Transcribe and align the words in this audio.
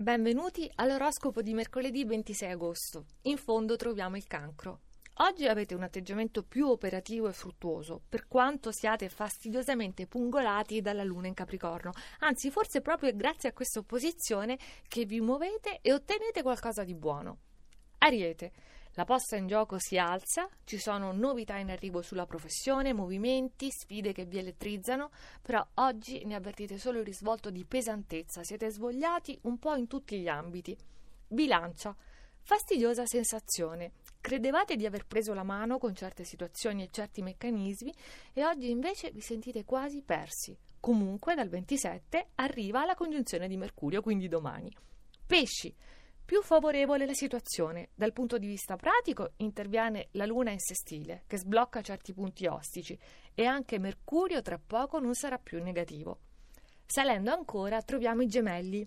Benvenuti 0.00 0.70
all'oroscopo 0.76 1.42
di 1.42 1.52
mercoledì 1.54 2.04
26 2.04 2.52
agosto. 2.52 3.06
In 3.22 3.36
fondo 3.36 3.74
troviamo 3.74 4.16
il 4.16 4.28
cancro. 4.28 4.82
Oggi 5.14 5.48
avete 5.48 5.74
un 5.74 5.82
atteggiamento 5.82 6.44
più 6.44 6.68
operativo 6.68 7.26
e 7.26 7.32
fruttuoso, 7.32 8.02
per 8.08 8.28
quanto 8.28 8.70
siate 8.70 9.08
fastidiosamente 9.08 10.06
pungolati 10.06 10.80
dalla 10.80 11.02
luna 11.02 11.26
in 11.26 11.34
Capricorno. 11.34 11.90
Anzi, 12.20 12.52
forse 12.52 12.80
proprio 12.80 13.10
è 13.10 13.16
grazie 13.16 13.48
a 13.48 13.52
questa 13.52 13.80
opposizione 13.80 14.56
che 14.86 15.04
vi 15.04 15.20
muovete 15.20 15.80
e 15.82 15.92
ottenete 15.92 16.42
qualcosa 16.42 16.84
di 16.84 16.94
buono. 16.94 17.38
Ariete. 17.98 18.52
La 18.98 19.04
posta 19.04 19.36
in 19.36 19.46
gioco 19.46 19.78
si 19.78 19.96
alza, 19.96 20.48
ci 20.64 20.76
sono 20.76 21.12
novità 21.12 21.56
in 21.56 21.70
arrivo 21.70 22.02
sulla 22.02 22.26
professione, 22.26 22.92
movimenti, 22.92 23.70
sfide 23.70 24.10
che 24.12 24.24
vi 24.24 24.38
elettrizzano, 24.38 25.12
però 25.40 25.64
oggi 25.74 26.24
ne 26.24 26.34
avvertite 26.34 26.78
solo 26.78 26.98
il 26.98 27.04
risvolto 27.04 27.50
di 27.50 27.64
pesantezza, 27.64 28.42
siete 28.42 28.68
svogliati 28.70 29.38
un 29.42 29.56
po' 29.60 29.76
in 29.76 29.86
tutti 29.86 30.18
gli 30.18 30.26
ambiti. 30.26 30.76
Bilancia. 31.28 31.94
Fastidiosa 32.40 33.06
sensazione. 33.06 33.92
Credevate 34.20 34.74
di 34.74 34.84
aver 34.84 35.06
preso 35.06 35.32
la 35.32 35.44
mano 35.44 35.78
con 35.78 35.94
certe 35.94 36.24
situazioni 36.24 36.82
e 36.82 36.88
certi 36.90 37.22
meccanismi 37.22 37.94
e 38.32 38.44
oggi 38.44 38.68
invece 38.68 39.12
vi 39.12 39.20
sentite 39.20 39.64
quasi 39.64 40.02
persi. 40.02 40.58
Comunque 40.80 41.36
dal 41.36 41.48
27 41.48 42.30
arriva 42.34 42.84
la 42.84 42.96
congiunzione 42.96 43.46
di 43.46 43.56
Mercurio, 43.56 44.02
quindi 44.02 44.26
domani. 44.26 44.74
Pesci 45.24 45.72
più 46.28 46.42
favorevole 46.42 47.06
la 47.06 47.14
situazione. 47.14 47.88
Dal 47.94 48.12
punto 48.12 48.36
di 48.36 48.46
vista 48.46 48.76
pratico 48.76 49.30
interviene 49.38 50.08
la 50.10 50.26
Luna 50.26 50.50
in 50.50 50.58
sestile, 50.58 51.22
che 51.26 51.38
sblocca 51.38 51.80
certi 51.80 52.12
punti 52.12 52.46
ostici, 52.46 52.98
e 53.32 53.46
anche 53.46 53.78
Mercurio 53.78 54.42
tra 54.42 54.58
poco 54.58 54.98
non 54.98 55.14
sarà 55.14 55.38
più 55.38 55.62
negativo. 55.62 56.18
Salendo 56.84 57.32
ancora 57.32 57.80
troviamo 57.80 58.20
i 58.20 58.26
gemelli. 58.26 58.86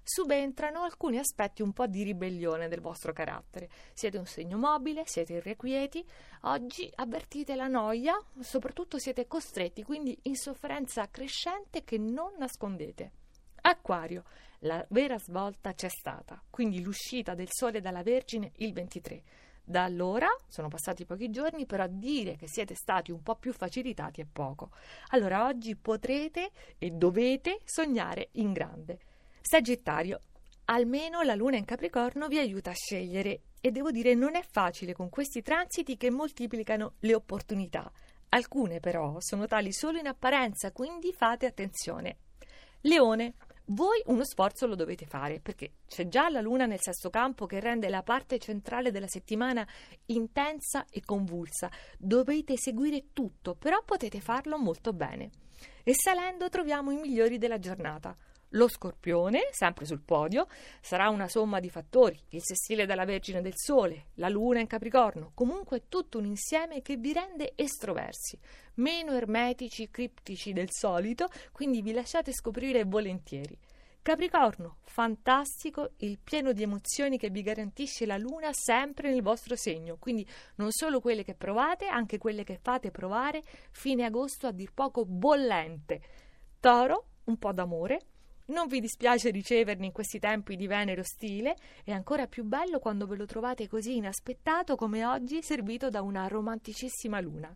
Subentrano 0.00 0.84
alcuni 0.84 1.18
aspetti 1.18 1.60
un 1.60 1.72
po' 1.72 1.88
di 1.88 2.04
ribellione 2.04 2.68
del 2.68 2.80
vostro 2.80 3.12
carattere. 3.12 3.68
Siete 3.92 4.18
un 4.18 4.26
segno 4.26 4.56
mobile, 4.56 5.02
siete 5.06 5.32
irrequieti, 5.32 6.06
oggi 6.42 6.88
avvertite 6.94 7.56
la 7.56 7.66
noia, 7.66 8.16
soprattutto 8.38 8.96
siete 8.98 9.26
costretti, 9.26 9.82
quindi 9.82 10.16
in 10.22 10.36
sofferenza 10.36 11.10
crescente 11.10 11.82
che 11.82 11.98
non 11.98 12.34
nascondete. 12.38 13.25
Acquario, 13.68 14.22
la 14.60 14.86
vera 14.90 15.18
svolta 15.18 15.74
c'è 15.74 15.88
stata, 15.88 16.40
quindi 16.50 16.80
l'uscita 16.80 17.34
del 17.34 17.48
Sole 17.50 17.80
dalla 17.80 18.04
Vergine 18.04 18.52
il 18.58 18.72
23. 18.72 19.22
Da 19.64 19.82
allora, 19.82 20.28
sono 20.46 20.68
passati 20.68 21.04
pochi 21.04 21.30
giorni, 21.30 21.66
però 21.66 21.84
dire 21.88 22.36
che 22.36 22.46
siete 22.46 22.76
stati 22.76 23.10
un 23.10 23.24
po' 23.24 23.34
più 23.34 23.52
facilitati 23.52 24.20
è 24.20 24.24
poco. 24.24 24.70
Allora 25.08 25.46
oggi 25.46 25.74
potrete 25.74 26.52
e 26.78 26.90
dovete 26.92 27.62
sognare 27.64 28.28
in 28.34 28.52
grande. 28.52 29.00
Sagittario, 29.40 30.20
almeno 30.66 31.22
la 31.22 31.34
luna 31.34 31.56
in 31.56 31.64
Capricorno 31.64 32.28
vi 32.28 32.38
aiuta 32.38 32.70
a 32.70 32.74
scegliere 32.74 33.40
e 33.60 33.72
devo 33.72 33.90
dire 33.90 34.14
non 34.14 34.36
è 34.36 34.44
facile 34.48 34.92
con 34.92 35.08
questi 35.08 35.42
transiti 35.42 35.96
che 35.96 36.12
moltiplicano 36.12 36.92
le 37.00 37.14
opportunità. 37.16 37.90
Alcune 38.28 38.78
però 38.78 39.16
sono 39.18 39.46
tali 39.46 39.72
solo 39.72 39.98
in 39.98 40.06
apparenza, 40.06 40.70
quindi 40.70 41.12
fate 41.12 41.46
attenzione. 41.46 42.18
Leone, 42.82 43.34
voi 43.66 44.00
uno 44.06 44.24
sforzo 44.24 44.66
lo 44.66 44.76
dovete 44.76 45.06
fare 45.06 45.40
perché 45.40 45.72
c'è 45.88 46.06
già 46.06 46.28
la 46.28 46.40
luna 46.40 46.66
nel 46.66 46.80
sesto 46.80 47.10
campo 47.10 47.46
che 47.46 47.58
rende 47.58 47.88
la 47.88 48.02
parte 48.02 48.38
centrale 48.38 48.90
della 48.90 49.08
settimana 49.08 49.66
intensa 50.06 50.84
e 50.90 51.02
convulsa. 51.04 51.70
Dovete 51.98 52.56
seguire 52.56 53.06
tutto, 53.12 53.54
però 53.54 53.82
potete 53.84 54.20
farlo 54.20 54.58
molto 54.58 54.92
bene. 54.92 55.30
E 55.82 55.94
salendo 55.94 56.48
troviamo 56.48 56.90
i 56.90 56.96
migliori 56.96 57.38
della 57.38 57.58
giornata. 57.58 58.16
Lo 58.56 58.68
scorpione, 58.68 59.48
sempre 59.50 59.84
sul 59.84 60.00
podio, 60.00 60.46
sarà 60.80 61.10
una 61.10 61.28
somma 61.28 61.60
di 61.60 61.68
fattori, 61.68 62.18
il 62.30 62.40
sessile 62.42 62.86
della 62.86 63.04
Vergine 63.04 63.42
del 63.42 63.52
Sole, 63.54 64.06
la 64.14 64.30
Luna 64.30 64.60
in 64.60 64.66
Capricorno, 64.66 65.32
comunque 65.34 65.88
tutto 65.88 66.16
un 66.16 66.24
insieme 66.24 66.80
che 66.80 66.96
vi 66.96 67.12
rende 67.12 67.52
estroversi, 67.54 68.38
meno 68.76 69.12
ermetici, 69.12 69.90
criptici 69.90 70.54
del 70.54 70.68
solito, 70.70 71.28
quindi 71.52 71.82
vi 71.82 71.92
lasciate 71.92 72.32
scoprire 72.32 72.84
volentieri. 72.84 73.58
Capricorno, 74.00 74.78
fantastico 74.84 75.90
il 75.98 76.18
pieno 76.18 76.52
di 76.52 76.62
emozioni 76.62 77.18
che 77.18 77.28
vi 77.28 77.42
garantisce 77.42 78.06
la 78.06 78.16
Luna 78.16 78.54
sempre 78.54 79.10
nel 79.10 79.20
vostro 79.20 79.54
segno, 79.54 79.98
quindi 79.98 80.26
non 80.54 80.70
solo 80.70 81.00
quelle 81.00 81.24
che 81.24 81.34
provate, 81.34 81.88
anche 81.88 82.16
quelle 82.16 82.42
che 82.42 82.58
fate 82.62 82.90
provare, 82.90 83.42
fine 83.72 84.04
agosto 84.04 84.46
a 84.46 84.52
dir 84.52 84.72
poco 84.72 85.04
bollente. 85.04 86.00
Toro, 86.58 87.08
un 87.24 87.36
po' 87.36 87.52
d'amore, 87.52 88.00
non 88.46 88.68
vi 88.68 88.80
dispiace 88.80 89.30
riceverli 89.30 89.86
in 89.86 89.92
questi 89.92 90.18
tempi 90.18 90.56
di 90.56 90.66
Venere 90.66 91.00
ostile? 91.00 91.56
È 91.82 91.90
ancora 91.90 92.26
più 92.26 92.44
bello 92.44 92.78
quando 92.78 93.06
ve 93.06 93.16
lo 93.16 93.26
trovate 93.26 93.66
così 93.66 93.96
inaspettato 93.96 94.76
come 94.76 95.04
oggi, 95.04 95.42
servito 95.42 95.90
da 95.90 96.02
una 96.02 96.26
romanticissima 96.28 97.20
luna. 97.20 97.54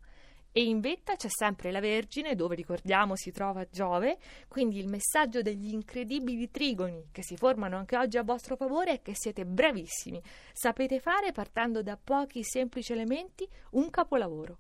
E 0.53 0.65
in 0.65 0.81
vetta 0.81 1.15
c'è 1.15 1.29
sempre 1.29 1.71
la 1.71 1.79
Vergine, 1.79 2.34
dove 2.34 2.56
ricordiamo 2.56 3.15
si 3.15 3.31
trova 3.31 3.65
Giove, 3.71 4.19
quindi 4.49 4.81
il 4.81 4.89
messaggio 4.89 5.43
degli 5.43 5.73
incredibili 5.73 6.50
trigoni 6.50 7.06
che 7.12 7.23
si 7.23 7.37
formano 7.37 7.77
anche 7.77 7.97
oggi 7.97 8.19
a 8.19 8.25
vostro 8.25 8.56
favore 8.56 8.95
è 8.95 9.00
che 9.00 9.12
siete 9.15 9.47
bravissimi. 9.47 10.21
Sapete 10.53 10.99
fare, 10.99 11.31
partendo 11.31 11.84
da 11.84 11.97
pochi 11.97 12.43
semplici 12.43 12.91
elementi, 12.93 13.49
un 13.73 13.91
capolavoro. 13.91 14.59